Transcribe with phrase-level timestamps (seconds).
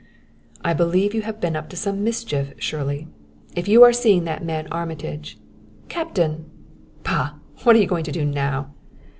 [0.65, 3.07] "I believe you have been up to some mischief, Shirley.
[3.55, 5.37] If you are seeing that man Armitage"
[5.89, 6.49] "Captain!"
[7.03, 7.35] "Bah!
[7.61, 8.71] What are you going to do now?"